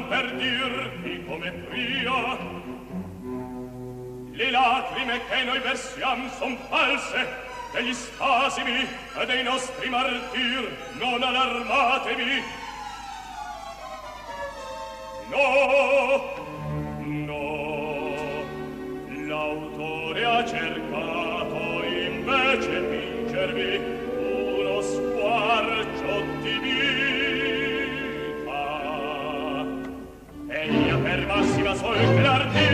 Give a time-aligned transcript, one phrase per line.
[0.00, 2.38] non per dirti come pria.
[4.32, 8.86] Le lacrime che noi versiam son false degli spasimi
[9.18, 12.42] e dei nostri martir non allarmatevi.
[15.28, 16.38] No
[17.26, 17.58] no
[19.26, 23.89] l'autore ha cercato invece vincervi.
[31.74, 32.69] sol clarté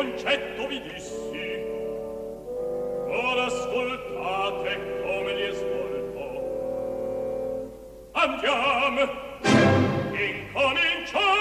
[0.00, 1.62] concetto vi dissi.
[3.06, 6.20] Ora ascoltate come li ascolto.
[8.12, 9.00] Andiamo
[10.14, 11.39] incominciamo.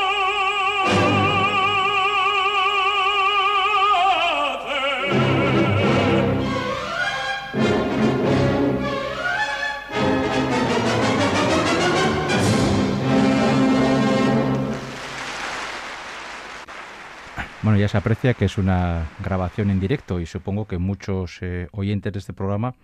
[17.80, 22.12] Ya se aprecia que es una grabación en directo y supongo que muchos eh, oyentes
[22.12, 22.76] de este programa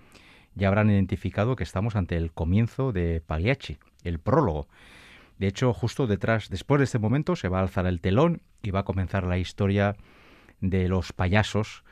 [0.54, 4.70] ya habrán identificado que estamos ante el comienzo de Pagliacci, el prólogo.
[5.38, 8.72] De hecho, justo detrás, después de este momento, se va a alzar el telón y
[8.72, 9.98] va a comenzar la historia
[10.62, 11.84] de los payasos,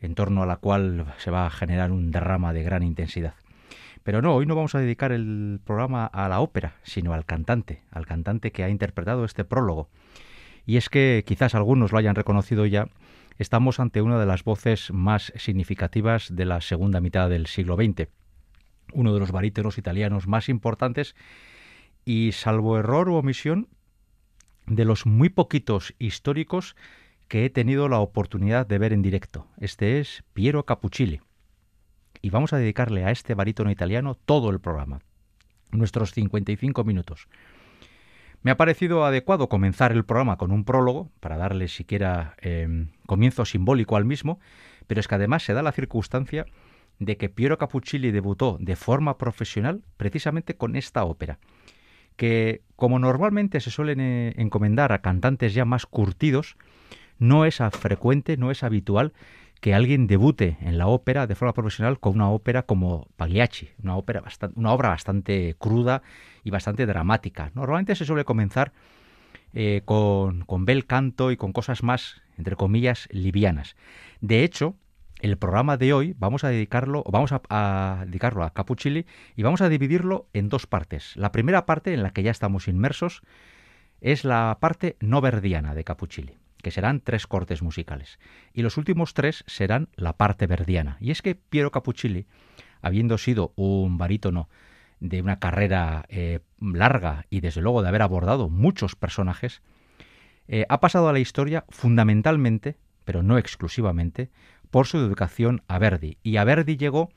[0.00, 3.34] en torno a la cual se va a generar un derrama de gran intensidad.
[4.02, 7.82] Pero no, hoy no vamos a dedicar el programa a la ópera, sino al cantante,
[7.92, 9.88] al cantante que ha interpretado este prólogo.
[10.68, 12.90] Y es que quizás algunos lo hayan reconocido ya,
[13.38, 18.08] estamos ante una de las voces más significativas de la segunda mitad del siglo XX,
[18.92, 21.16] uno de los baríteros italianos más importantes
[22.04, 23.68] y, salvo error u omisión,
[24.66, 26.76] de los muy poquitos históricos
[27.28, 29.46] que he tenido la oportunidad de ver en directo.
[29.58, 31.22] Este es Piero Capuccilli.
[32.20, 35.00] Y vamos a dedicarle a este barítono italiano todo el programa,
[35.70, 37.26] nuestros 55 minutos.
[38.42, 43.44] Me ha parecido adecuado comenzar el programa con un prólogo, para darle siquiera em, comienzo
[43.44, 44.38] simbólico al mismo,
[44.86, 46.46] pero es que además se da la circunstancia
[46.98, 51.38] de que Piero Capuccilli debutó de forma profesional precisamente con esta ópera,
[52.16, 56.56] que como normalmente se suelen eh, encomendar a cantantes ya más curtidos,
[57.18, 59.12] no es frecuente, no es habitual
[59.60, 63.96] que alguien debute en la ópera de forma profesional con una ópera como Pagliacci, una,
[63.96, 64.22] ópera
[64.54, 66.02] una obra bastante cruda
[66.44, 67.50] y bastante dramática.
[67.54, 68.72] Normalmente se suele comenzar
[69.54, 73.76] eh, con, bel canto y con cosas más, entre comillas, livianas.
[74.20, 74.76] De hecho,
[75.20, 78.52] el programa de hoy vamos a dedicarlo, vamos a, dedicarlo a
[79.34, 81.16] y vamos a dividirlo en dos partes.
[81.16, 83.22] La primera parte, en la que ya estamos inmersos,
[84.00, 88.18] es la parte no verdiana de Capuccilli que serán tres cortes musicales.
[88.52, 90.96] Y los últimos tres serán la parte verdiana.
[91.00, 92.26] Y es que Piero Capuccilli,
[92.82, 94.48] habiendo sido un barítono
[95.00, 99.62] de una carrera eh, larga y desde luego de haber abordado muchos personajes,
[100.48, 104.30] eh, ha pasado a la historia fundamentalmente, pero no exclusivamente,
[104.70, 106.18] por su educación a Verdi.
[106.22, 107.10] Y a Verdi llegó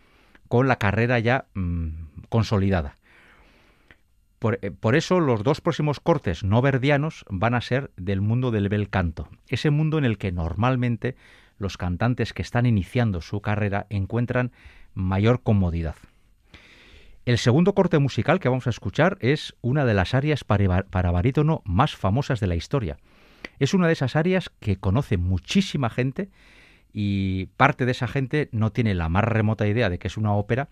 [0.47, 1.89] con la carrera ya mm,
[2.29, 2.95] consolidada.
[4.43, 8.69] Eh, por, eso los dos próximos cortes no verdianos van a ser del mundo del
[8.69, 11.15] bel canto, ese mundo en el que normalmente
[11.59, 14.51] los cantantes que están iniciando su carrera encuentran
[14.95, 15.95] mayor comodidad.
[17.25, 21.61] El segundo corte musical que vamos a escuchar es una de las arias para barítono
[21.65, 22.97] más famosas de la historia.
[23.59, 26.31] Es una de esas arias que conoce muchísima gente
[26.91, 30.33] y parte de esa gente no tiene la más remota idea de que es una
[30.33, 30.69] ópera,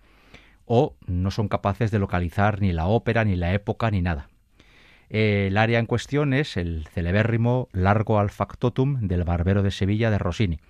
[0.72, 4.28] o no son capaces de localizar ni la ópera, ni la época, ni nada.
[5.08, 10.18] El área en cuestión es el celebérrimo Largo al Factotum del Barbero de Sevilla de
[10.18, 10.60] Rossini,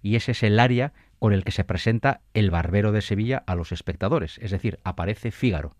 [0.00, 3.54] y ese es el área con el que se presenta el Barbero de Sevilla a
[3.54, 5.74] los espectadores, es decir, aparece Fígaro.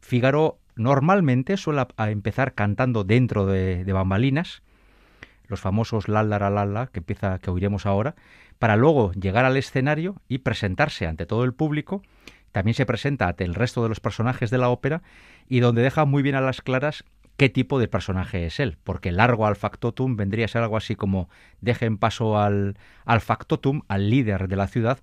[0.00, 4.62] Fígaro normalmente suele empezar cantando dentro de, bambalinas,
[5.48, 8.14] los famosos Lalla Lalla que empieza que oiremos ahora,
[8.58, 12.02] para luego llegar al escenario y presentarse ante todo el público
[12.52, 15.02] también se presenta ante el resto de los personajes de la ópera
[15.48, 17.04] y donde deja muy bien a las claras
[17.36, 20.94] qué tipo de personaje es él, porque largo al factotum vendría a ser algo así
[20.94, 21.30] como
[21.60, 22.76] dejen paso al,
[23.06, 24.98] al factotum, al líder de la ciudad,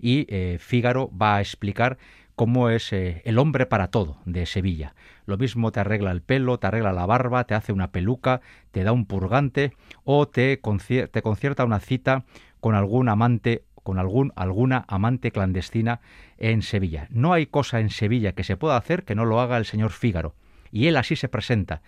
[0.00, 1.98] y eh, Fígaro va a explicar
[2.34, 4.94] cómo es eh, el hombre para todo de Sevilla.
[5.26, 8.40] Lo mismo te arregla el pelo, te arregla la barba, te hace una peluca,
[8.70, 9.72] te da un purgante
[10.04, 12.24] o te, te concierta una cita
[12.60, 16.02] con algún amante con algún, alguna amante clandestina
[16.36, 17.06] en Sevilla.
[17.08, 19.92] No hay cosa en Sevilla que se pueda hacer que no lo haga el señor
[19.92, 20.34] Fígaro.
[20.70, 21.80] Y él así se presenta,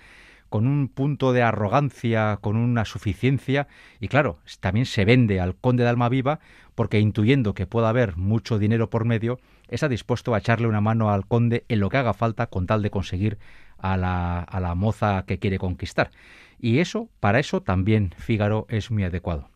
[0.49, 3.69] con un punto de arrogancia, con una suficiencia,
[4.01, 6.41] y claro, también se vende al conde de Almaviva,
[6.75, 9.39] porque intuyendo que pueda haber mucho dinero por medio,
[9.69, 12.81] está dispuesto a echarle una mano al conde en lo que haga falta con tal
[12.81, 13.37] de conseguir
[13.77, 16.13] a la, a la moza que quiere conquistar.
[16.59, 19.51] Y eso, para eso también Fígaro es muy adecuado.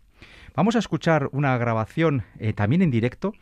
[0.57, 3.33] Vamos a escuchar una grabación eh, también en directo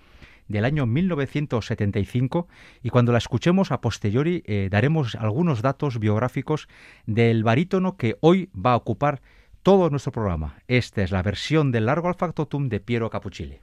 [0.48, 2.48] del año 1975
[2.82, 6.68] y cuando la escuchemos a posteriori eh, daremos algunos datos biográficos
[7.04, 9.20] del barítono que hoy va a ocupar
[9.62, 10.56] todo nuestro programa.
[10.68, 13.60] Esta es la versión del largo al factotum de Piero Capuccilli.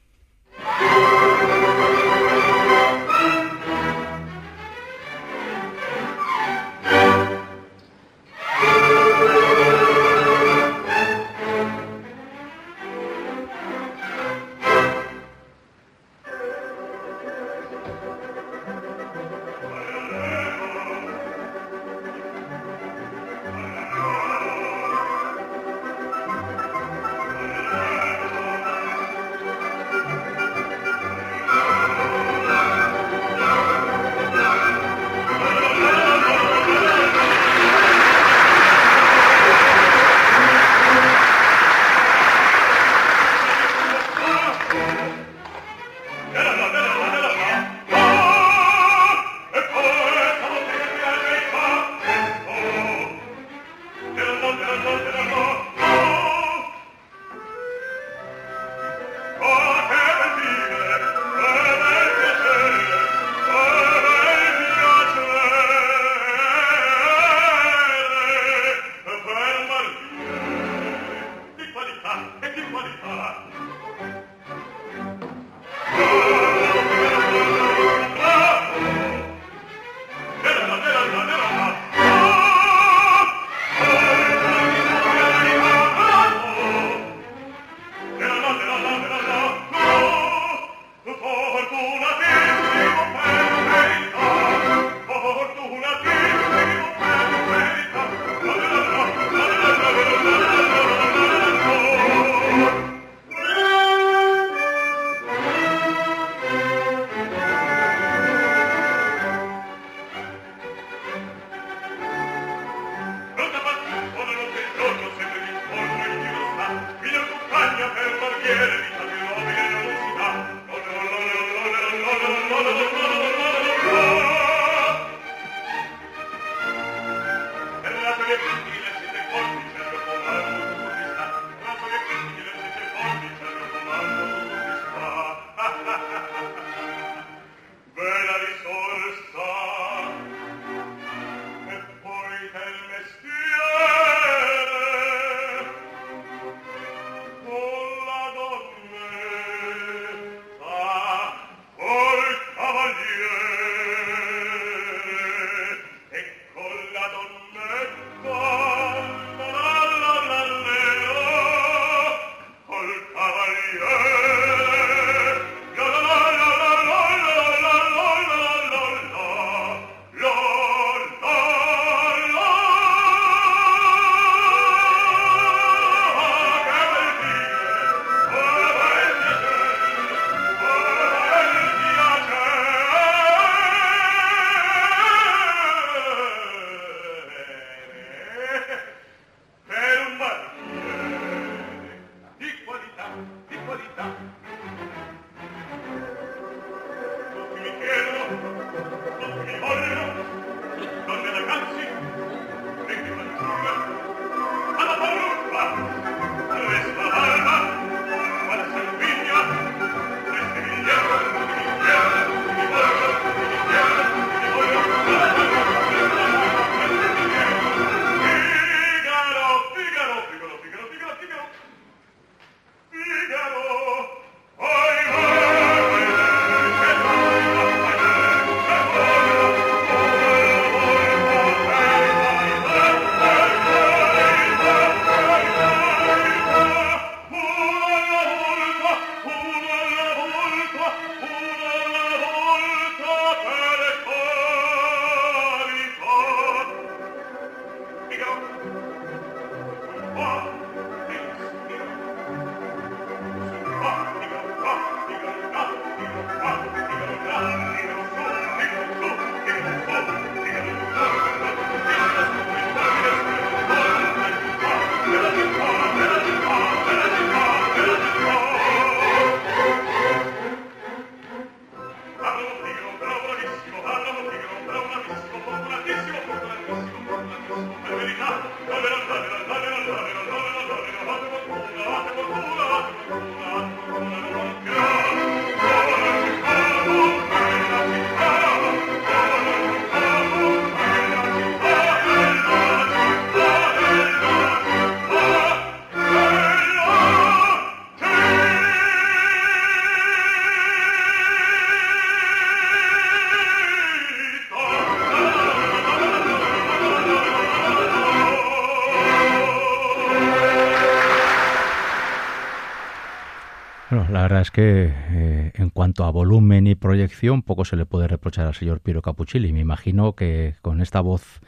[314.50, 318.56] Es que eh, en cuanto a volumen y proyección, poco se le puede reprochar al
[318.56, 319.54] señor Piero Capuchilli.
[319.54, 321.40] Me imagino que con esta voz,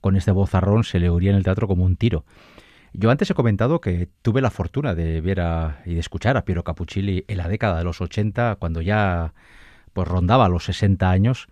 [0.00, 2.24] con este vozarrón, se le oiría en el teatro como un tiro.
[2.94, 5.42] Yo antes he comentado que tuve la fortuna de ver
[5.84, 9.34] y de escuchar a Piero Capuchilli en la década de los 80, cuando ya
[9.92, 11.48] pues rondaba los 60 años.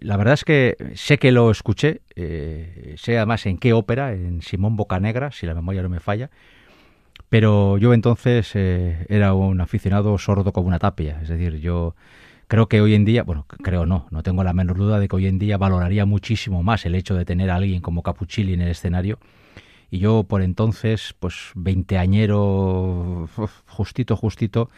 [0.00, 4.42] La verdad es que sé que lo escuché, eh, sé además en qué ópera, en
[4.42, 6.30] Simón Bocanegra, si la memoria no me falla,
[7.32, 11.96] pero yo entonces eh, era un aficionado sordo como una tapia, es decir, yo
[12.46, 15.16] creo que hoy en día, bueno, creo no, no tengo la menor duda de que
[15.16, 18.60] hoy en día valoraría muchísimo más el hecho de tener a alguien como Capuchilli en
[18.60, 19.18] el escenario
[19.90, 23.30] y yo por entonces, pues veinteañero,
[23.66, 24.68] justito, justito,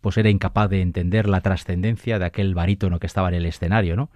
[0.00, 3.96] pues era incapaz de entender la trascendencia de aquel barítono que estaba en el escenario,
[3.96, 4.10] ¿no?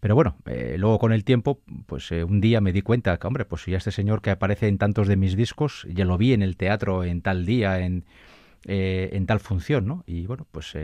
[0.00, 3.26] Pero bueno, eh, luego con el tiempo, pues eh, un día me di cuenta que,
[3.26, 6.32] hombre, pues ya este señor que aparece en tantos de mis discos, ya lo vi
[6.32, 8.06] en el teatro en tal día, en,
[8.66, 10.02] eh, tal función, ¿no?
[10.06, 10.74] Y bueno, pues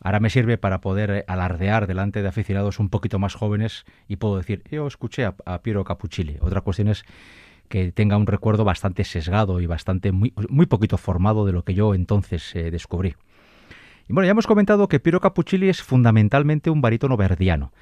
[0.00, 4.36] ahora me sirve para poder alardear delante de aficionados un poquito más jóvenes y puedo
[4.38, 6.38] decir, yo escuché a, Piero Capuchilli.
[6.40, 7.04] Otra cuestión es
[7.68, 11.74] que tenga un recuerdo bastante sesgado y bastante muy, muy poquito formado de lo que
[11.74, 13.14] yo entonces descubrí.
[14.08, 17.72] Y bueno, ya hemos comentado que Piero Capuccilli es fundamentalmente un barítono verdiano,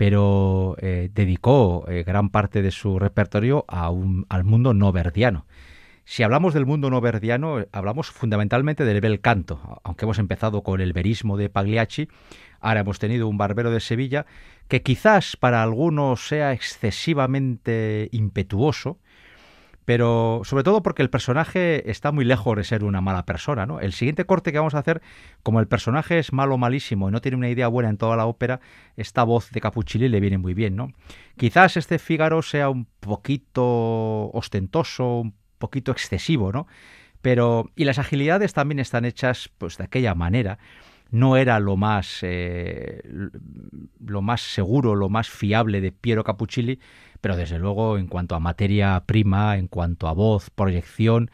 [0.00, 3.92] pero eh, dedicó eh, gran parte de su repertorio a
[4.30, 5.44] al mundo no verdiano.
[6.06, 10.80] Si hablamos del mundo no verdiano, hablamos fundamentalmente del bel canto, aunque hemos empezado con
[10.80, 12.08] el verismo de Pagliacci,
[12.60, 14.24] ahora hemos tenido un barbero de Sevilla
[14.68, 19.00] que quizás para algunos sea excesivamente impetuoso,
[19.90, 23.80] pero sobre todo porque el personaje está muy lejos de ser una mala persona, ¿no?
[23.80, 25.02] El siguiente corte que vamos a hacer,
[25.42, 28.26] como el personaje es malo, malísimo y no tiene una idea buena en toda la
[28.26, 28.60] ópera,
[28.96, 30.92] esta voz de Capuchilli le viene muy bien, ¿no?
[31.36, 36.68] Quizás este Fígaro sea un poquito ostentoso, un poquito excesivo, ¿no?
[37.20, 40.60] Pero y las agilidades también están hechas pues de aquella manera
[41.10, 43.02] no era lo más, eh,
[43.98, 46.78] lo más seguro, lo más fiable de Piero Capuccilli,
[47.20, 51.30] pero desde luego en cuanto a materia prima, en cuanto a voz, proyección,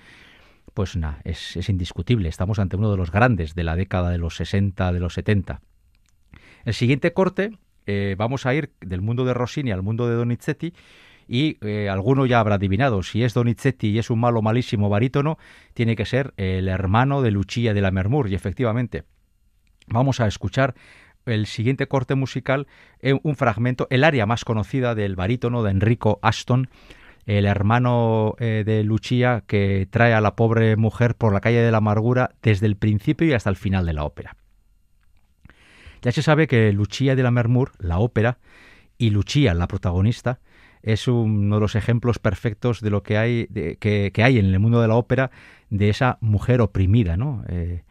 [0.74, 2.28] pues nada, es, indiscutible.
[2.28, 5.62] Estamos ante uno de los grandes de la década de los 60, de los 70.
[6.64, 10.74] El siguiente corte, eh, vamos a ir del mundo de Rossini al mundo de Donizetti,
[11.28, 15.38] y eh, alguno ya habrá adivinado, si es Donizetti y es un malo malísimo barítono,
[15.74, 19.04] tiene que ser el hermano de Lucia de la Mermur, y efectivamente,
[19.88, 20.74] vamos a escuchar
[21.26, 22.66] el siguiente corte musical,
[23.00, 26.68] eh, un fragmento, el área más conocida del barítono de Enrico Aston,
[27.26, 31.72] el hermano eh, de Lucia que trae a la pobre mujer por la calle de
[31.72, 34.36] la amargura desde el principio y hasta el final de la ópera.
[36.02, 38.38] Ya se sabe que Lucia de la Mermur, la ópera,
[38.96, 40.38] y Lucia, la protagonista,
[40.82, 43.46] es uno de los ejemplos perfectos de lo que hay,
[43.80, 45.32] que, hay en el mundo de la ópera
[45.68, 47.44] de esa mujer oprimida, ¿no?
[47.48, 47.82] Eh,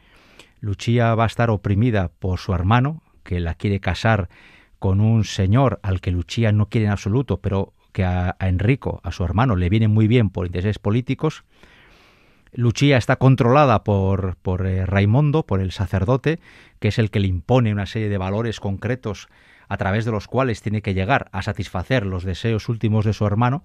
[0.61, 4.29] Lucia va a estar oprimida por su hermano, que la quiere casar
[4.79, 9.11] con un señor al que Lucia no quiere en absoluto, pero que a, Enrico, a
[9.11, 11.43] su hermano, le viene muy bien por intereses políticos.
[12.53, 16.39] Lucia está controlada por, por eh, Raimondo, por el sacerdote,
[16.79, 19.27] que es el que le impone una serie de valores concretos
[19.67, 23.25] a través de los cuales tiene que llegar a satisfacer los deseos últimos de su
[23.25, 23.63] hermano.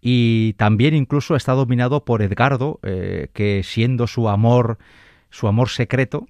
[0.00, 4.78] Y también incluso está dominado por Edgardo, eh, que siendo su amor
[5.30, 6.26] su amor secreto,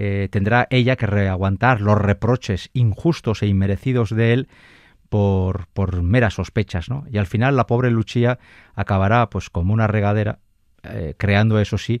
[0.00, 4.48] eh, tendrá ella que reaguantar los reproches injustos e inmerecidos de él
[5.08, 7.04] por, por meras sospechas, ¿no?
[7.10, 8.38] Y al final la pobre Lucia
[8.76, 10.38] acabará pues como una regadera,
[10.84, 12.00] eh, creando eso sí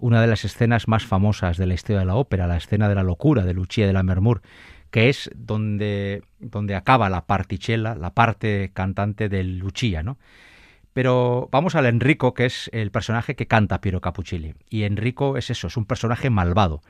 [0.00, 2.94] una de las escenas más famosas de la historia de la ópera, la escena de
[2.94, 4.42] la locura de Lucia de la Mermur,
[4.90, 10.18] que es donde, donde acaba la particella, la parte cantante de Lucia, ¿no?
[10.92, 14.54] Pero vamos al Enrico, que es el personaje que canta Piero Capuccilli.
[14.68, 16.82] Y Enrico es eso, es un personaje malvado.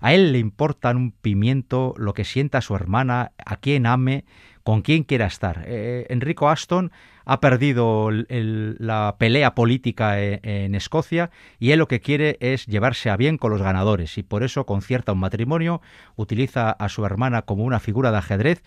[0.00, 4.24] A él le importa un pimiento lo que sienta su hermana, a quién ame,
[4.62, 5.64] con quién quiera estar.
[5.66, 6.92] Eh, Enrico Aston
[7.24, 13.10] ha perdido la pelea política en, en, Escocia y él lo que quiere es llevarse
[13.10, 15.80] a bien con los ganadores y por eso concierta un matrimonio,
[16.16, 18.62] utiliza a su hermana como una figura de ajedrez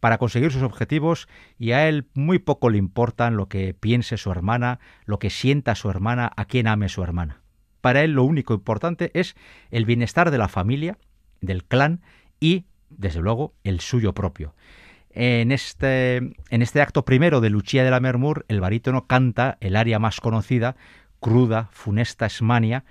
[0.00, 4.30] para conseguir sus objetivos y a él muy poco le importan lo que piense su
[4.30, 7.40] hermana, lo que sienta su hermana, a quién ame su hermana.
[7.80, 9.36] Para él lo único importante es
[9.70, 10.98] el bienestar de la familia,
[11.40, 12.00] del clan
[12.40, 14.54] y, desde luego, el suyo propio.
[15.12, 19.76] En este, en este acto primero de Lucia de la Mermur, el barítono canta el
[19.76, 20.76] aria más conocida,
[21.20, 22.84] cruda, funesta Esmania,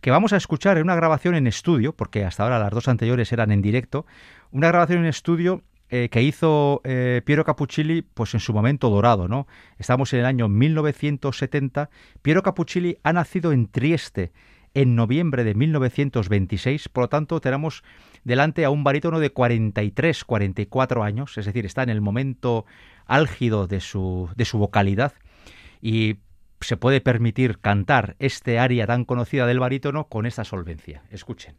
[0.00, 3.32] que vamos a escuchar en una grabación en estudio, porque hasta ahora las dos anteriores
[3.32, 4.04] eran en directo,
[4.50, 9.26] una grabación en estudio eh, que hizo eh, Piero Capuccilli pues en su momento dorado,
[9.28, 9.46] ¿no?
[9.78, 11.90] Estamos en el año 1970.
[12.22, 14.32] Piero Capuccilli ha nacido en Trieste
[14.72, 17.82] en noviembre de 1926, por lo tanto tenemos
[18.22, 22.66] delante a un barítono de 43, 44 años, es decir, está en el momento
[23.06, 25.12] álgido de su, de su vocalidad
[25.82, 26.18] y
[26.60, 31.02] se puede permitir cantar este aria tan conocida del barítono con esta solvencia.
[31.10, 31.56] Escuchen.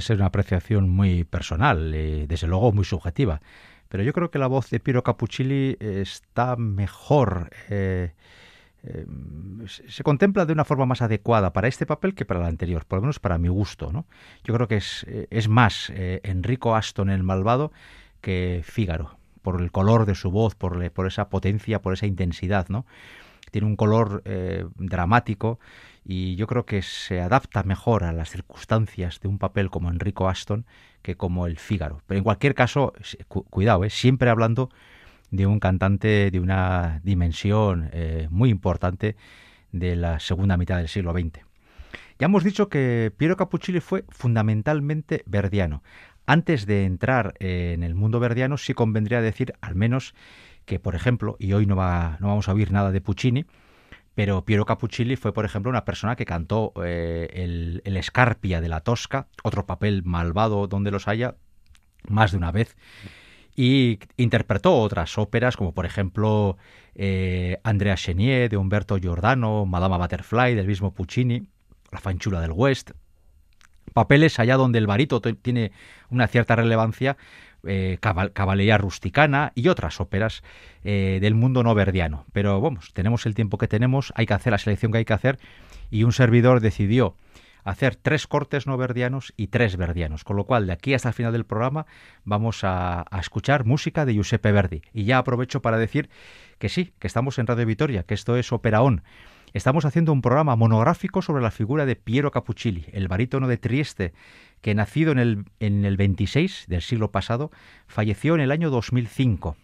[0.00, 3.40] Ser una apreciación muy personal, eh, desde luego muy subjetiva,
[3.88, 8.12] pero yo creo que la voz de Piero Capuccilli está mejor, eh,
[8.82, 9.06] eh,
[9.66, 12.98] se contempla de una forma más adecuada para este papel que para el anterior, por
[12.98, 13.92] lo menos para mi gusto.
[13.92, 14.06] ¿no?
[14.44, 17.72] Yo creo que es, es más Enrico Aston el malvado
[18.20, 22.68] que Fígaro, por el color de su voz, por, por esa potencia, por esa intensidad.
[22.68, 22.86] ¿no?
[23.50, 24.22] Tiene un color
[24.76, 25.58] dramático
[26.04, 30.28] y yo creo que se adapta mejor a las circunstancias de un papel como Enrico
[30.28, 30.66] Aston
[31.02, 32.02] que como el Fígaro.
[32.06, 32.92] Pero en cualquier caso,
[33.28, 33.90] cuidado, ¿eh?
[33.90, 34.70] siempre hablando
[35.30, 39.16] de un cantante de una dimensión eh, muy importante
[39.72, 41.44] de la segunda mitad del siglo XX.
[42.18, 45.82] Ya hemos dicho que Piero Capuccilli fue fundamentalmente verdiano.
[46.26, 50.14] Antes de entrar en el mundo verdiano, sí convendría decir al menos
[50.66, 53.46] que, por ejemplo, y hoy no, va, no vamos a oír nada de Puccini,
[54.20, 58.68] pero Piero Capuccilli fue, por ejemplo, una persona que cantó eh, el, el, Escarpia de
[58.68, 61.36] la Tosca, otro papel malvado donde los haya,
[62.06, 62.76] más de una vez,
[63.56, 66.58] y interpretó otras óperas, como por ejemplo
[66.94, 71.46] eh, Andrea Chenier de Humberto Giordano, Madama Butterfly del mismo Puccini,
[71.90, 72.90] La Fanchula del West,
[73.94, 75.72] papeles allá donde el barito tiene
[76.10, 77.16] una cierta relevancia,
[77.66, 80.42] eh, Caballería Rusticana y otras óperas
[80.84, 82.24] eh, del mundo no verdiano.
[82.32, 85.12] Pero vamos, tenemos el tiempo que tenemos, hay que hacer la selección que hay que
[85.12, 85.38] hacer
[85.90, 87.16] y un servidor decidió
[87.64, 90.24] hacer tres cortes no verdianos y tres verdianos.
[90.24, 91.86] Con lo cual, de aquí hasta el final del programa
[92.24, 94.82] vamos a, a, escuchar música de Giuseppe Verdi.
[94.92, 96.08] Y ya aprovecho para decir
[96.58, 99.02] que sí, que estamos en Radio Vitoria, que esto es Opera On.
[99.52, 104.12] Estamos haciendo un programa monográfico sobre la figura de Piero Capuccilli, el barítono de Trieste,
[104.60, 107.50] que nacido en el, en el 26 del siglo pasado,
[107.88, 109.56] falleció en el año 2005,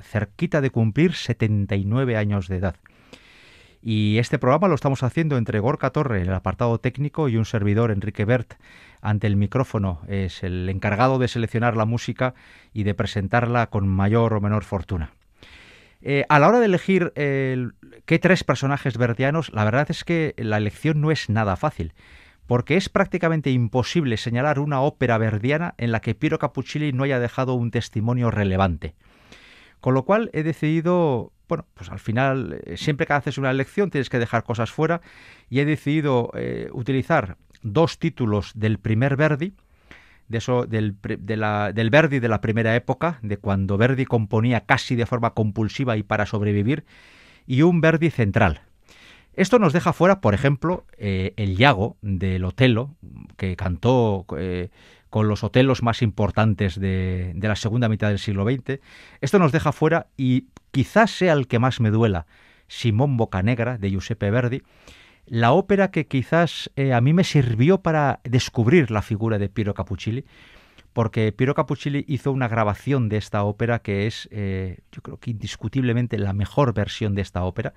[0.00, 2.76] cerquita de cumplir 79 años de edad.
[3.82, 7.44] Y este programa lo estamos haciendo entre Gorka Torre, en el apartado técnico, y un
[7.44, 8.54] servidor, Enrique Bert,
[9.00, 10.02] ante el micrófono.
[10.06, 12.34] Es el encargado de seleccionar la música
[12.72, 15.14] y de presentarla con mayor o menor fortuna.
[16.02, 20.56] Eh, a la hora de elegir qué tres personajes verdianos, la verdad es que la
[20.56, 21.94] elección no es nada fácil,
[22.46, 27.20] porque es prácticamente imposible señalar una ópera verdiana en la que Piero Capuccilli no haya
[27.20, 28.94] dejado un testimonio relevante.
[29.80, 33.90] Con lo cual he decidido, bueno, pues al final, eh, siempre que haces una elección
[33.90, 35.00] tienes que dejar cosas fuera,
[35.50, 39.54] y he decidido eh, utilizar dos títulos del primer Verdi,
[40.32, 45.06] de eso, del, del Verdi de la primera época, de cuando Verdi componía casi de
[45.06, 46.84] forma compulsiva y para sobrevivir,
[47.46, 48.62] y un Verdi central.
[49.34, 52.96] Esto nos deja fuera, por ejemplo, eh, el Yago del Otelo,
[53.36, 54.70] que cantó eh,
[55.10, 58.80] con los Otelos más importantes de, de la segunda mitad del siglo XX.
[59.20, 62.26] Esto nos deja fuera, y quizás sea el que más me duela,
[62.68, 64.62] Simón Bocanegra, de Giuseppe Verdi,
[65.26, 69.74] la ópera que quizás eh, a mí me sirvió para descubrir la figura de Piero
[69.74, 70.24] Capuccilli,
[70.92, 75.30] porque Piero Capuccilli hizo una grabación de esta ópera que es, eh, yo creo que
[75.30, 77.72] indiscutiblemente la mejor versión de esta ópera.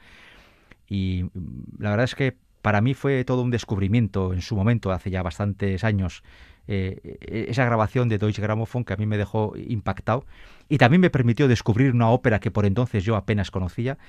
[0.88, 4.92] Y mm, la verdad es que para mí fue todo un descubrimiento en su momento,
[4.92, 6.24] hace ya bastantes años,
[6.68, 10.26] eh, esa grabación de Deutsche Grammophon que a mí me dejó impactado
[10.68, 14.00] y también me permitió descubrir una ópera que por entonces yo apenas conocía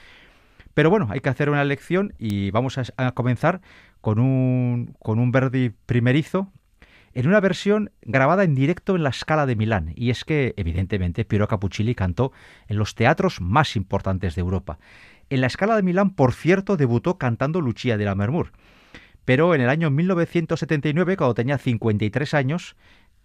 [0.76, 3.62] pero bueno, hay que hacer una elección y vamos a, comenzar
[4.02, 6.52] con un, con un Verdi primerizo
[7.14, 9.94] en una versión grabada en directo en la Scala de Milán.
[9.96, 12.30] Y es que, evidentemente, Piero Capuccilli cantó
[12.68, 14.78] en los teatros más importantes de Europa.
[15.30, 18.52] En la Scala de Milán, por cierto, debutó cantando Lucia de la Mermur.
[19.24, 22.76] Pero en el año 1979, cuando tenía 53 años,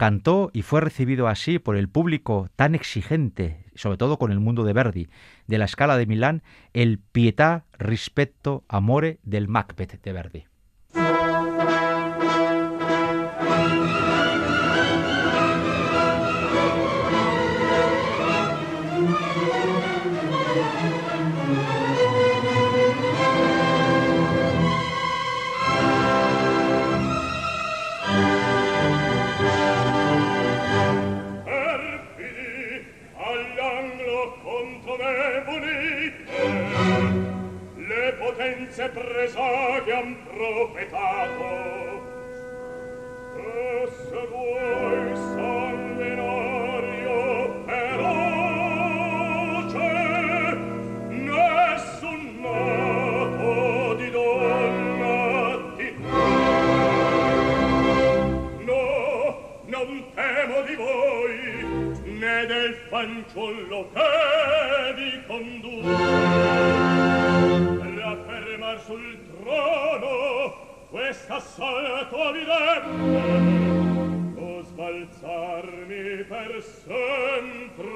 [0.02, 4.64] Cantó y fue recibido así por el público tan exigente, sobre todo con el mundo
[4.64, 5.08] de Verdi,
[5.48, 10.51] de la escala de Milán, el Pietà, Rispetto, Amore del Macbeth de Verdi.
[38.72, 41.44] senza presagiam profetato.
[43.36, 47.20] E se vuoi sanguinario
[47.66, 48.58] feroce
[51.10, 55.16] nessun nato di donna
[55.76, 55.88] ti
[58.68, 58.84] no
[59.66, 61.40] non temo di voi
[62.06, 66.81] né del fanciullo che vi conduce
[68.92, 70.54] sul trono
[70.90, 73.62] questa salto vidente
[74.38, 77.90] o sbalzarmi per sempre.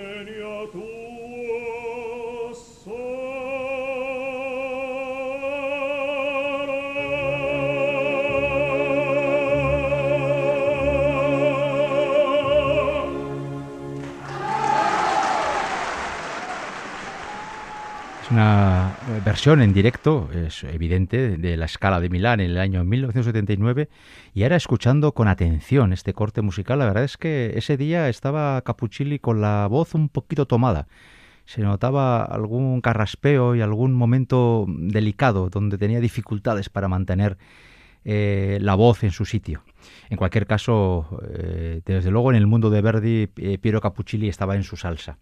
[0.00, 1.09] omnia tua.
[19.24, 23.88] Versión en directo, es evidente, de la escala de Milán en el año 1979
[24.34, 28.60] y ahora escuchando con atención este corte musical, la verdad es que ese día estaba
[28.62, 30.86] Capuccilli con la voz un poquito tomada.
[31.44, 37.36] Se notaba algún carraspeo y algún momento delicado donde tenía dificultades para mantener
[38.04, 39.62] eh, la voz en su sitio.
[40.08, 44.56] En cualquier caso, eh, desde luego en el mundo de Verdi, eh, Piero Capuccilli estaba
[44.56, 45.18] en su salsa.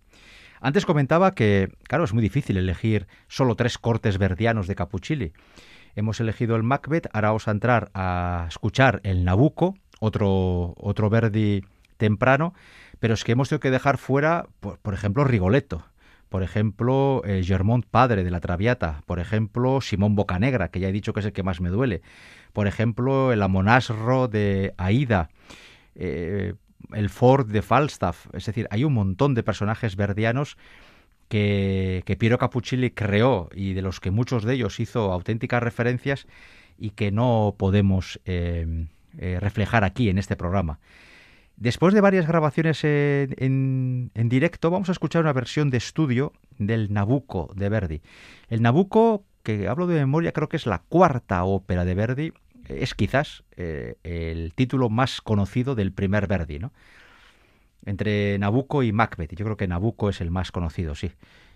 [0.60, 5.32] Antes comentaba que, claro, es muy difícil elegir solo tres cortes verdianos de Capuccilli.
[5.94, 11.64] Hemos elegido el Macbeth, ahora vamos a entrar a escuchar el Nabucco, otro, otro Verdi
[11.96, 12.54] temprano,
[13.00, 15.84] pero es que hemos tenido que dejar fuera, por, ejemplo, Rigoletto,
[16.28, 20.92] por ejemplo, eh, Germont Padre de la Traviata, por ejemplo, Simón Bocanegra, que ya he
[20.92, 22.02] dicho que es el que más me duele,
[22.52, 25.30] por ejemplo, el Amonasro de Aida,
[25.94, 26.54] eh,
[26.92, 30.56] el Ford de Falstaff, es decir, hay un montón de personajes verdianos
[31.28, 36.26] que, Piero Capuccilli creó y de los que muchos de ellos hizo auténticas referencias
[36.78, 38.86] y que no podemos eh,
[39.18, 40.78] eh, reflejar aquí en este programa.
[41.56, 47.50] Después de varias grabaciones en, directo, vamos a escuchar una versión de estudio del Nabucco
[47.56, 48.00] de Verdi.
[48.48, 52.32] El Nabucco, que hablo de memoria, creo que es la cuarta ópera de Verdi,
[52.68, 56.72] es quizás eh, el título más conocido del primer Verdi, ¿no?
[57.84, 59.34] Entre Nabucco y Macbeth.
[59.34, 61.10] Yo creo que Nabucco es el más conocido, sí.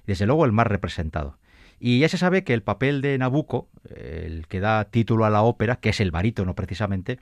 [0.07, 1.39] Desde luego el más representado.
[1.79, 5.43] Y ya se sabe que el papel de Nabucco, el que da título a la
[5.43, 7.19] ópera, que es el barítono precisamente,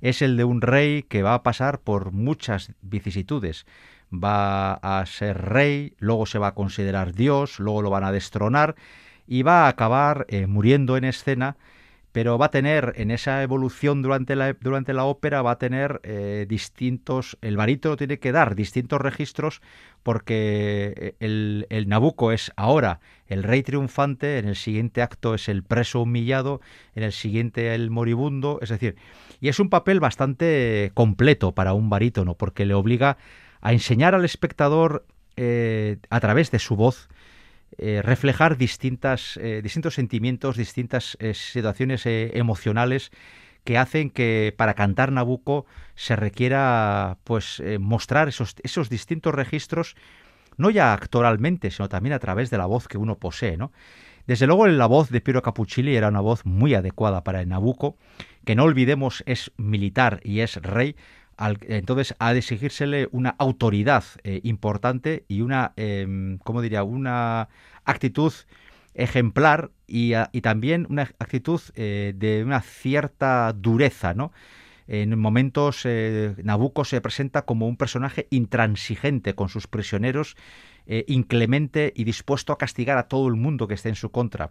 [0.00, 3.66] es el de un rey que va a pasar por muchas vicisitudes.
[4.12, 8.74] Va a ser rey, luego se va a considerar Dios, luego lo van a destronar
[9.26, 11.56] y va a acabar eh, muriendo en escena
[12.12, 16.00] pero va a tener en esa evolución durante la, durante la ópera, va a tener
[16.02, 19.60] eh, distintos, el barítono tiene que dar distintos registros
[20.02, 25.48] porque eh, el, el Nabucco es ahora el rey triunfante, en el siguiente acto es
[25.48, 26.60] el preso humillado,
[26.94, 28.96] en el siguiente el moribundo, es decir,
[29.40, 33.18] y es un papel bastante completo para un barítono porque le obliga
[33.60, 35.06] a enseñar al espectador
[35.36, 37.08] eh, a través de su voz
[37.78, 43.10] eh, reflejar distintas, eh, distintos sentimientos, distintas eh, situaciones emocionales
[43.64, 49.96] que hacen que para cantar Nabucco se requiera pues mostrar esos, esos distintos registros
[50.56, 53.70] no ya actoralmente, sino también a través de la voz que uno posee, ¿no?
[54.26, 57.96] Desde luego la voz de Piero Capuccilli era una voz muy adecuada para Nabucco,
[58.44, 60.96] que no olvidemos es militar y es rey,
[61.62, 67.48] entonces ha de exigírsele una autoridad eh, importante y una, eh, ¿cómo diría?, una
[67.84, 68.32] actitud
[68.94, 70.12] ejemplar y,
[70.42, 74.14] también una actitud eh, de una cierta dureza.
[74.86, 80.36] En momentos eh, Nabucco se presenta como un personaje intransigente con sus prisioneros,
[81.06, 84.50] inclemente y dispuesto a castigar a todo el mundo que esté en su contra.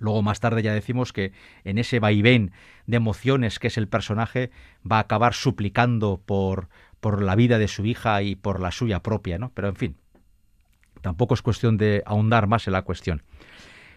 [0.00, 1.32] Luego más tarde ya decimos que
[1.64, 2.52] en ese vaivén
[2.86, 4.50] de emociones que es el personaje
[4.90, 6.68] va a acabar suplicando por,
[7.00, 9.52] por la vida de su hija y por la suya propia, ¿no?
[9.54, 9.96] Pero en fin,
[11.02, 13.22] tampoco es cuestión de ahondar más en la cuestión.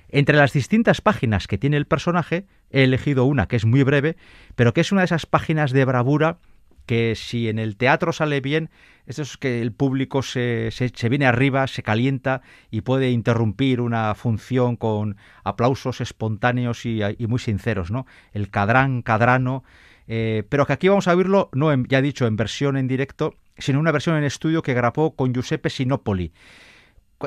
[0.10, 4.16] Entre las distintas páginas que tiene el personaje, he elegido una que es muy breve,
[4.56, 6.38] pero que es una de esas páginas de bravura
[6.86, 8.70] que si en el teatro sale bien,
[9.06, 14.76] es que el público se, se, viene arriba, se calienta y puede interrumpir una función
[14.76, 18.06] con aplausos espontáneos y, muy sinceros, ¿no?
[18.32, 19.64] El cadrán, cadrano,
[20.08, 23.36] eh, pero que aquí vamos a verlo, no en, ya dicho, en versión en directo,
[23.58, 26.34] sino una versión en estudio que grabó con Giuseppe Sinopoli.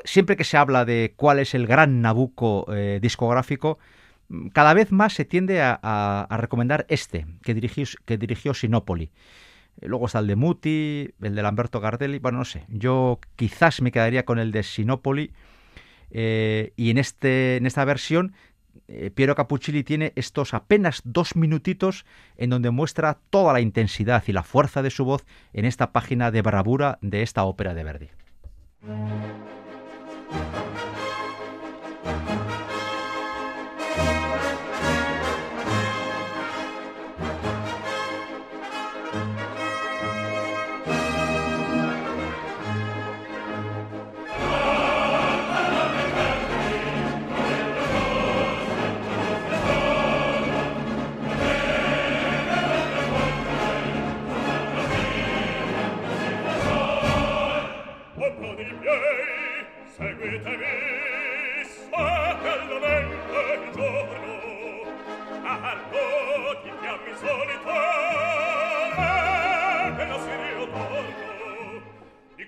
[0.05, 3.79] Siempre que se habla de cuál es el gran Nabucco eh, discográfico,
[4.53, 9.11] cada vez más se tiende a, recomendar este, que dirigió, Sinopoli.
[9.83, 12.18] Luego está el de Muti, el de Lamberto Gardelli.
[12.18, 12.64] Bueno, no sé.
[12.68, 15.33] Yo quizás me quedaría con el de Sinopoli.
[16.11, 18.35] Eh, y en, este, en esta versión,
[18.89, 22.07] eh, Piero Capuccilli tiene estos apenas dos minutitos
[22.37, 26.31] en donde muestra toda la intensidad y la fuerza de su voz en esta página
[26.31, 28.09] de bravura de esta ópera de Verdi.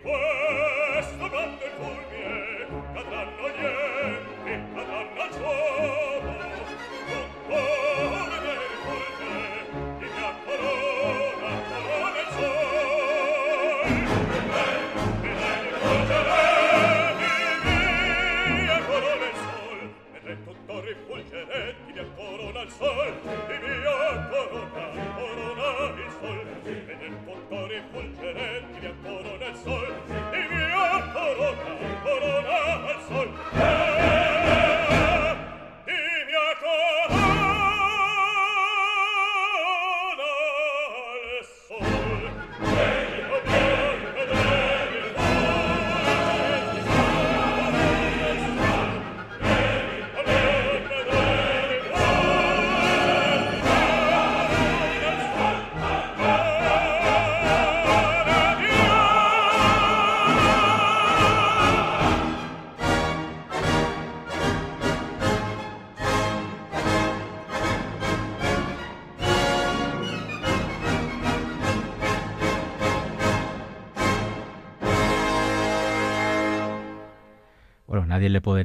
[0.01, 0.38] quel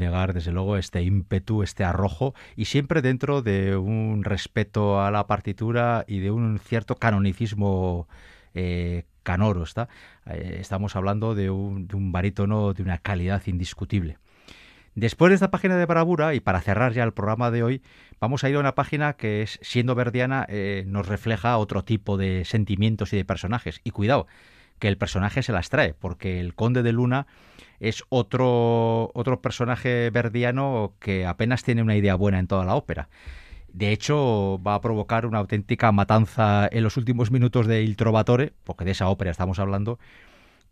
[0.03, 5.27] negar, desde luego, este ímpetu, este arrojo, y siempre dentro de un respeto a la
[5.27, 8.07] partitura y de un cierto canonicismo
[8.53, 9.63] eh, canoro.
[9.63, 9.89] ¿está?
[10.25, 14.17] Eh, estamos hablando de un, de un barítono de una calidad indiscutible.
[14.95, 17.81] Después de esta página de bravura, y para cerrar ya el programa de hoy,
[18.19, 22.15] vamos a ir a una página que es, siendo verdiana, eh, nos refleja otro tipo
[22.15, 23.81] de sentimientos y de personajes.
[23.83, 24.27] Y cuidado,
[24.83, 27.25] que el personaje se las trae, porque el conde de Luna
[27.79, 33.07] es otro, otro personaje verdiano que apenas tiene una idea buena en toda la ópera.
[33.69, 38.51] De hecho, va a provocar una auténtica matanza en los últimos minutos de Il Trovatore,
[38.65, 39.99] porque de esa ópera estamos hablando,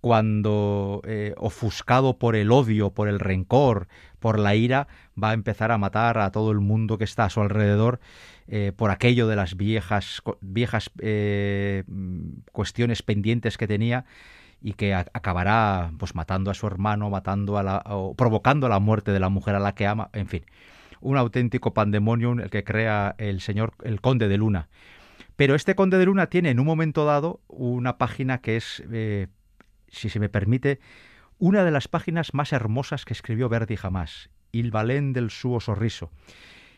[0.02, 3.88] cuando, eh, ofuscado por el odio, por el rencor,
[4.20, 4.88] por la ira,
[5.22, 8.00] va a empezar a matar a todo el mundo que está a su alrededor
[8.48, 11.84] eh, por aquello de las viejas, viejas eh,
[12.52, 14.06] cuestiones pendientes que tenía
[14.60, 19.12] y que acabará pues matando a su hermano, matando a la, o provocando la muerte
[19.12, 20.46] de la mujer a la que ama, en fin,
[21.00, 24.68] un auténtico pandemonium el que crea el señor, el conde de Luna.
[25.36, 28.84] Pero este conde de Luna tiene en un momento dado una página que es,
[29.92, 30.80] si se me permite,
[31.38, 36.12] una de las páginas más hermosas que escribió Verdi jamás, Il Valén del suo sorriso,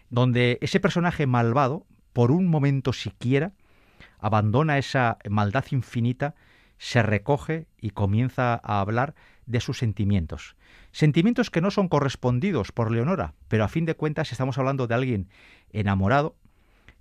[0.09, 3.53] donde ese personaje malvado, por un momento siquiera,
[4.19, 6.35] abandona esa maldad infinita
[6.77, 10.55] se recoge y comienza a hablar de sus sentimientos.
[10.91, 14.95] Sentimientos que no son correspondidos por Leonora, pero a fin de cuentas estamos hablando de
[14.95, 15.29] alguien
[15.71, 16.35] enamorado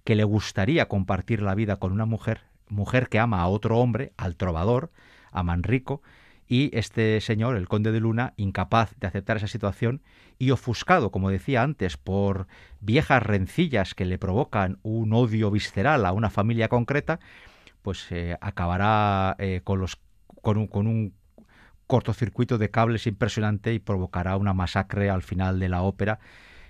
[0.04, 4.12] que le gustaría compartir la vida con una mujer, mujer que ama a otro hombre,
[4.16, 4.90] al trovador,
[5.33, 6.03] a Manrico,
[6.47, 10.03] y este señor, el conde de Luna, incapaz de aceptar esa situación
[10.39, 12.47] y ofuscado, como decía antes, por
[12.80, 17.20] viejas rencillas que le provocan un odio visceral a una familia concreta,
[17.80, 19.99] pues eh, acabará eh, con, los,
[20.43, 21.14] con, un, con un
[21.87, 26.20] cortocircuito de cables impresionante y provocará una masacre al final de la ópera.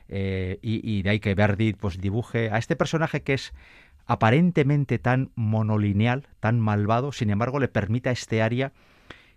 [0.09, 3.55] Eh, y, de ahí que Verdi pues, dibuje a este personaje que es
[4.07, 8.73] aparentemente tan monolineal, tan malvado, sin embargo le permite a este área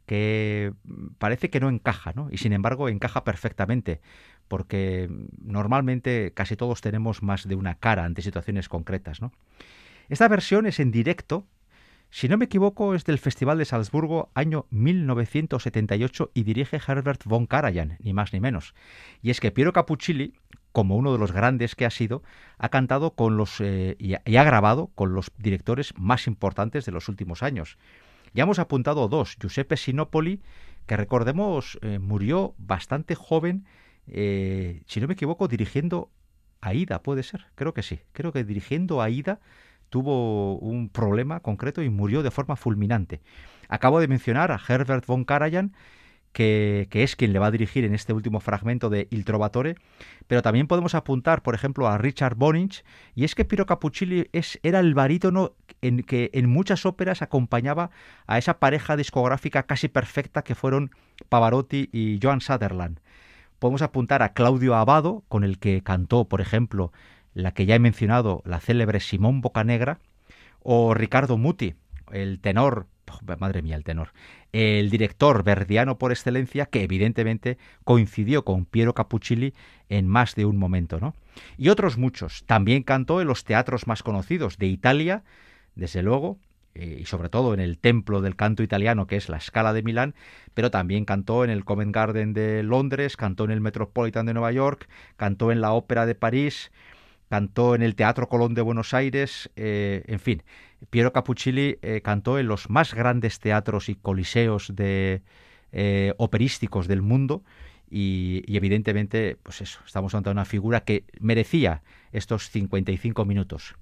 [0.05, 0.74] que
[1.18, 2.30] parece que no encaja, ¿no?
[2.32, 4.01] Y sin embargo encaja perfectamente,
[4.47, 5.09] porque
[5.41, 9.32] normalmente casi todos tenemos más de una cara ante situaciones concretas, ¿no?
[10.07, 11.47] Esta versión es en directo
[12.16, 17.45] si no me equivoco, es del Festival de Salzburgo, año 1978, y dirige Herbert von
[17.45, 18.74] Karajan, ni más ni menos.
[19.22, 20.34] Y es que Piero Capuccilli,
[20.76, 22.22] como uno de los grandes que ha sido,
[22.58, 27.08] ha cantado con los eh, y, ha grabado con los directores más importantes de los
[27.08, 27.78] últimos años.
[28.34, 30.42] Ya hemos apuntado dos, Giuseppe Sinopoli,
[30.86, 33.64] que recordemos eh, murió bastante joven,
[34.08, 36.12] eh, si no me equivoco, dirigiendo
[36.60, 39.40] Aida, puede ser, creo que sí, creo que dirigiendo Aida
[39.90, 43.22] tuvo un problema concreto y murió de forma fulminante.
[43.70, 45.74] Acabo de mencionar a Herbert von Karajan,
[46.36, 49.78] que, es quien le va a dirigir en este último fragmento de Il Trovatore,
[50.28, 52.84] pero también podemos apuntar, por ejemplo, a Richard Bonich,
[53.16, 57.90] y es que Piero Capuccilli es, era el barítono en que en muchas óperas acompañaba
[58.28, 60.92] a esa pareja discográfica casi perfecta que fueron
[61.30, 63.00] Pavarotti y Joan Sutherland.
[63.58, 66.92] Podemos apuntar a Claudio Abado, con el que cantó, por ejemplo,
[67.34, 70.00] la que ya he mencionado, la célebre Simón Bocanegra,
[70.60, 71.76] o Ricardo Muti,
[72.12, 72.88] el tenor,
[73.39, 74.10] madre mía, el tenor,
[74.51, 79.53] el director verdiano por excelencia, que evidentemente coincidió con Piero Capuccilli
[79.89, 81.16] en más de un momento, ¿no?
[81.58, 82.43] Y otros muchos.
[82.45, 85.24] También cantó en los teatros más conocidos de Italia,
[85.76, 86.39] desde luego,
[86.76, 89.82] eh, y sobre todo en el templo del canto italiano que es la Scala de
[89.82, 90.14] Milán,
[90.53, 94.51] pero también cantó en el Covent Garden de Londres, cantó en el Metropolitan de Nueva
[94.51, 96.74] York, cantó en la Ópera de París,
[97.30, 100.43] cantó en el Teatro Colón de Buenos Aires, eh, en fin,
[100.90, 105.22] Piero Capuccilli eh, cantó en los más grandes teatros y coliseos de,
[105.72, 107.44] eh, operísticos del mundo
[107.90, 113.76] y, evidentemente, pues eso, estamos ante una figura que merecía estos 55 minutos.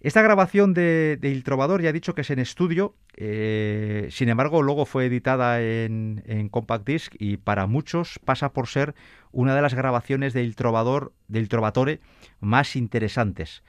[0.00, 4.62] Esta grabación de, Il Trovador ya he dicho que es en estudio, eh, sin embargo
[4.62, 8.94] luego fue editada en, compact disc y para muchos pasa por ser
[9.32, 11.98] una de las grabaciones del Trovador, del Trovatore
[12.38, 13.64] más interesantes.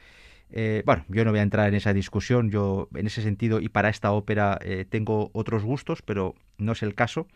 [0.52, 3.70] Eh, bueno, yo no voy a entrar en esa discusión, yo en ese sentido y
[3.70, 7.28] para esta ópera eh, tengo otros gustos, pero no es el caso.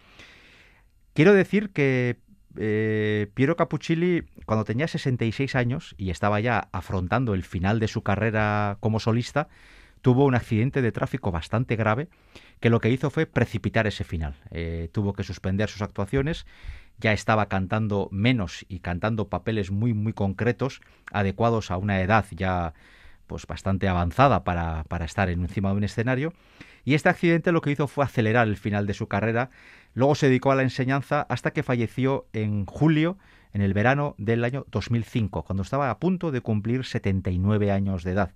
[1.14, 2.18] Quiero decir que
[2.57, 8.01] eh, Piero Capuccilli, cuando tenía 66 años y estaba ya afrontando el final de su
[8.01, 9.49] carrera como solista,
[10.01, 12.07] tuvo un accidente de tráfico bastante grave
[12.59, 14.36] que lo que hizo fue precipitar ese final.
[14.91, 16.45] Tuvo que suspender sus actuaciones,
[16.97, 20.82] ya estaba cantando menos y cantando papeles muy muy concretos,
[21.12, 22.74] adecuados a una edad ya
[23.32, 26.34] pues bastante avanzada para, para estar encima de un escenario.
[26.84, 29.49] Y este accidente lo que hizo fue acelerar el final de su carrera
[29.93, 33.17] Luego se dedicó a la enseñanza hasta que falleció en julio,
[33.53, 38.11] en el verano del año 2005, cuando estaba a punto de cumplir 79 años de
[38.11, 38.32] edad.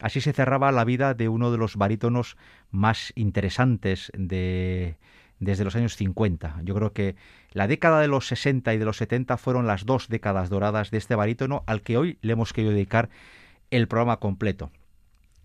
[0.00, 2.36] Así se cerraba la vida de uno de los barítonos
[2.70, 4.96] más interesantes de,
[5.38, 6.60] desde los años 50.
[6.64, 7.14] Yo creo que
[7.52, 10.98] la década de los 60 y de los 70 fueron las dos décadas doradas de
[10.98, 13.08] este barítono al que hoy le hemos querido dedicar
[13.78, 14.70] el programa completo.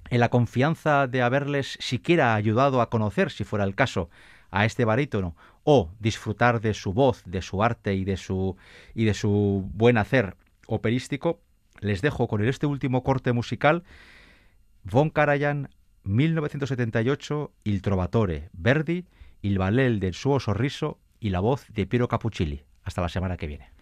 [0.09, 4.09] En la confianza de haberles siquiera ayudado a conocer, si fuera el caso,
[4.51, 8.55] a este barítono o disfrutar de su voz, de su arte y de su,
[8.93, 10.35] y de su buen hacer
[10.67, 11.41] operístico,
[11.79, 13.83] les dejo con este último corte musical,
[14.83, 15.69] Von Karajan,
[16.03, 19.05] 1978, Il Trovatore, Verdi,
[19.41, 22.63] Il Ballet del suo sorriso y la voz de Piero Capuccilli.
[22.83, 23.76] Hasta la semana que viene.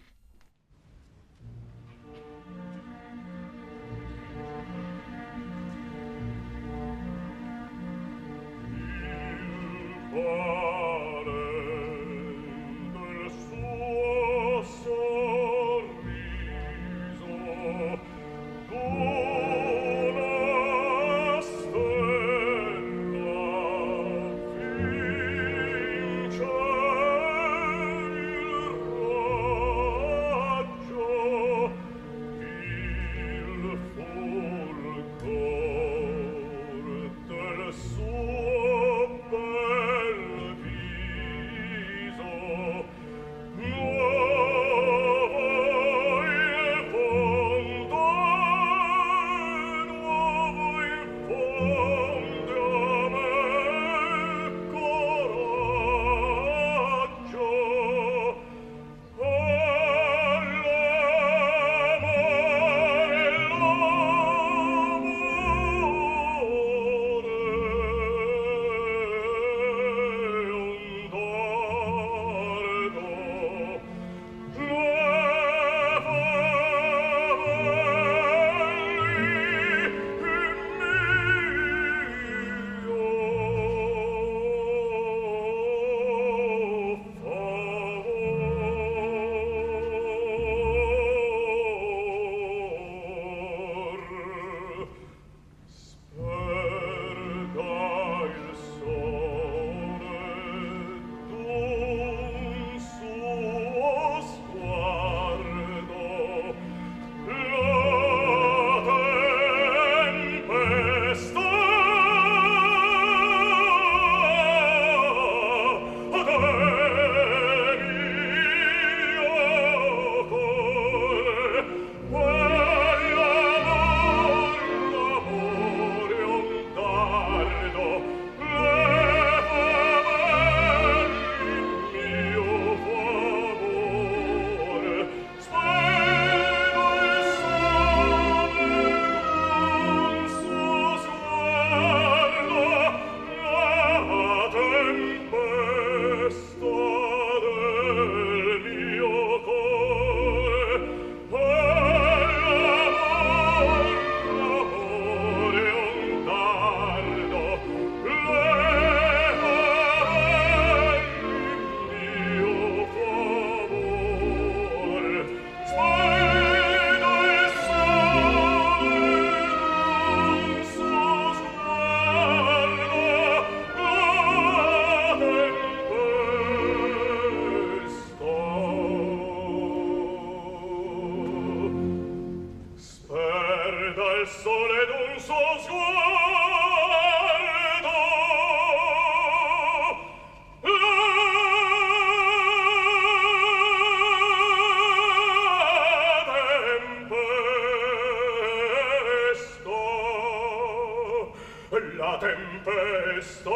[202.26, 203.50] tempesta